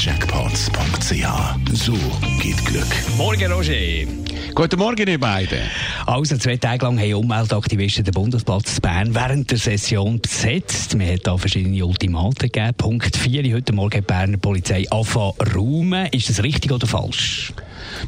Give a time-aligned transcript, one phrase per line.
[0.00, 1.12] Jackpots.ch.
[1.74, 1.92] So
[2.40, 2.86] geht Glück.
[3.18, 4.06] Morgen, Roger.
[4.54, 5.60] Guten Morgen, ihr beiden.
[6.06, 10.96] Also, zwei Tage lang haben Umweltaktivisten den Bundesplatz Bern während der Session besetzt.
[10.96, 12.72] Man hat da verschiedene Ultimaten gegeben.
[12.78, 13.54] Punkt 4.
[13.54, 16.06] Heute Morgen hat die Berner Polizei anfangen räumen.
[16.12, 17.52] Ist das richtig oder falsch?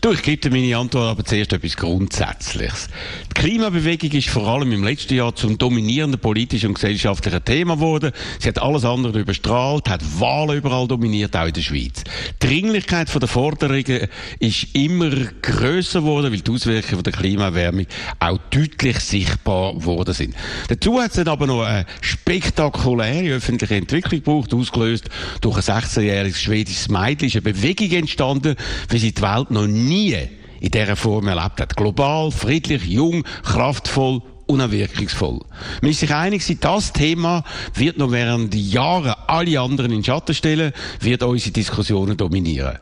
[0.00, 2.88] Du, ich gebe dir meine Antwort aber zuerst etwas Grundsätzliches.
[3.30, 8.12] Die Klimabewegung ist vor allem im letzten Jahr zum dominierenden politischen und gesellschaftlichen Thema geworden.
[8.38, 12.04] Sie hat alles andere überstrahlt, hat Wahlen überall dominiert, auch in der Schweiz.
[12.42, 14.08] Die Dringlichkeit der Forderungen
[14.38, 15.10] ist immer
[15.42, 17.86] grösser geworden, weil die Auswirkungen der Klimaerwärmung
[18.18, 20.34] auch deutlich sichtbar geworden sind.
[20.68, 25.08] Dazu hat es aber noch eine spektakuläre öffentliche Entwicklung gebraucht, ausgelöst
[25.40, 27.28] durch ein 16-jähriges schwedisches Mädchen.
[27.28, 28.56] Ist eine Bewegung entstanden,
[28.88, 30.16] wie sie die Welt noch nie
[30.60, 31.76] in dieser Form erlebt hat.
[31.76, 35.40] Global, friedlich, jung, kraftvoll und wirkungsvoll.
[35.80, 40.72] Man ist sich einig, das Thema wird noch während Jahren alle anderen in Schatten stellen,
[41.00, 42.78] wird unsere Diskussionen dominieren.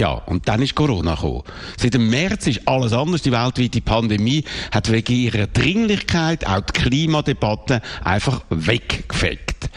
[0.00, 1.44] Ja, und dann ist Corona gekommen.
[1.76, 3.22] Seit dem März ist alles anders.
[3.22, 9.70] Die weltweite Pandemie hat wegen ihrer Dringlichkeit auch die Klimadebatte einfach weggefegt.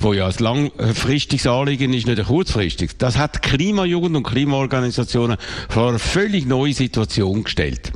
[0.00, 2.96] Wo ja ein langfristiges Anliegen ist, nicht ein kurzfristiges.
[2.96, 5.36] Das hat Klimajugend und Klimaorganisationen
[5.68, 7.92] vor eine völlig neue Situation gestellt.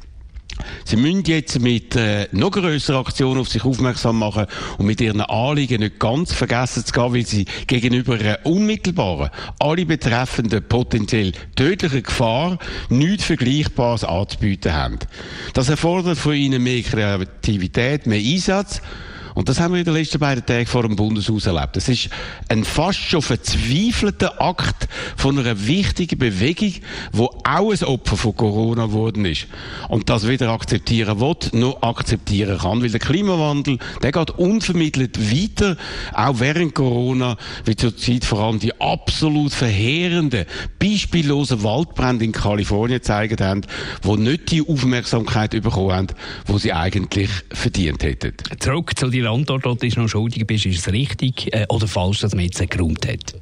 [0.84, 4.46] Sie müssen jetzt mit äh, noch größeren Aktionen auf sich aufmerksam machen
[4.78, 9.86] und mit ihren Anliegen nicht ganz vergessen zu gehen, weil sie gegenüber einer unmittelbaren, alle
[9.86, 14.98] betreffenden potenziell tödlichen Gefahr nichts Vergleichbares anzubieten haben.
[15.54, 18.80] Das erfordert von ihnen mehr Kreativität, mehr Einsatz
[19.34, 21.76] und das haben wir in den letzten beiden Tagen vor dem Bundeshaus erlebt.
[21.76, 22.08] Das ist
[22.48, 26.74] ein fast schon verzweifelter Akt von einer wichtigen Bewegung,
[27.12, 29.48] wo auch ein Opfer von Corona geworden ist.
[29.88, 32.80] Und das weder akzeptieren will, noch akzeptieren kann.
[32.82, 35.76] Weil der Klimawandel, der geht unvermittelt weiter,
[36.12, 40.46] auch während Corona, wie zurzeit vor allem die absolut verheerenden,
[40.78, 43.62] beispiellosen Waldbrände in Kalifornien gezeigt haben,
[44.02, 46.06] wo nicht die Aufmerksamkeit bekommen haben,
[46.46, 48.34] die sie eigentlich verdient hätten.
[48.60, 52.20] Zurück zu dir Ihre Antwort ist noch schuldig bist, ist es richtig äh, oder falsch,
[52.20, 53.34] dass man jetzt geräumt hat?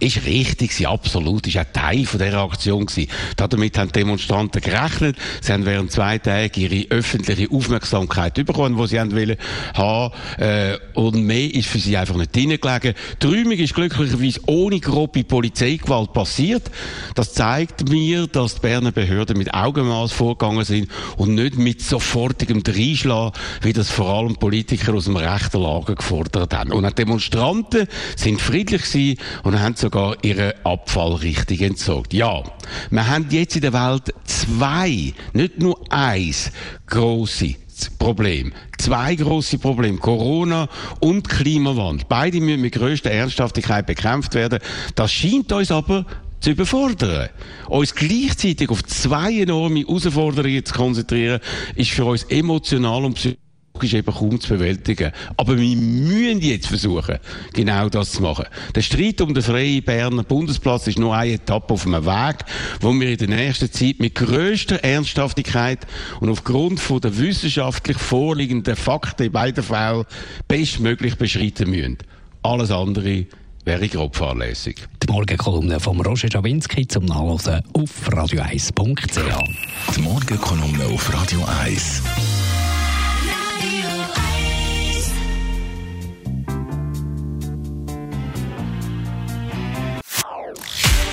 [0.00, 3.10] Ist richtig, sie absolut, ist ein Teil von dieser Aktion gewesen.
[3.36, 5.16] Damit haben Demonstranten gerechnet.
[5.40, 9.36] Sie haben während zwei Tagen ihre öffentliche Aufmerksamkeit bekommen, die sie haben wollen
[9.74, 10.12] haben.
[10.38, 12.94] Äh, und mehr ist für sie einfach nicht hingelegen.
[13.22, 16.70] Die Räumung ist glücklicherweise ohne grobe Polizeigewalt passiert.
[17.14, 22.62] Das zeigt mir, dass die Berner Behörden mit Augenmaß vorgegangen sind und nicht mit sofortigem
[22.62, 23.32] Dreinschlagen,
[23.62, 26.72] wie das vor allem Politiker aus dem rechten Lager gefordert haben.
[26.72, 27.86] Und die Demonstranten
[28.16, 32.12] sind friedlich gewesen und haben sogar ihren Abfall richtig entsorgt.
[32.12, 32.42] Ja,
[32.90, 36.50] wir haben jetzt in der Welt zwei, nicht nur eins,
[36.86, 37.54] große
[37.98, 38.52] Problem.
[38.78, 39.98] Zwei große Probleme.
[39.98, 40.68] Corona
[41.00, 42.06] und Klimawandel.
[42.08, 44.58] Beide müssen mit größter Ernsthaftigkeit bekämpft werden.
[44.94, 46.04] Das scheint uns aber
[46.40, 47.30] zu überfordern.
[47.68, 51.40] Uns gleichzeitig auf zwei enorme Herausforderungen zu konzentrieren,
[51.74, 53.43] ist für uns emotional und psychisch
[53.82, 55.10] ist eben kaum zu bewältigen.
[55.36, 57.18] Aber wir müssen jetzt versuchen,
[57.52, 58.44] genau das zu machen.
[58.74, 62.36] Der Streit um den freien Berner Bundesplatz ist nur eine Etappe auf einem Weg,
[62.80, 65.80] wo wir in der nächsten Zeit mit grösster Ernsthaftigkeit
[66.20, 70.04] und aufgrund von der wissenschaftlich vorliegenden Fakten in beiden Fällen
[70.46, 71.98] bestmöglich beschreiten müssen.
[72.42, 73.26] Alles andere
[73.64, 74.86] wäre grob fahrlässig.
[75.02, 79.96] Die Morgenkolumne von Roger Jawinski zum Nachlesen auf radio1.ch.
[79.96, 82.02] Die Morgenkolumne auf Radio 1.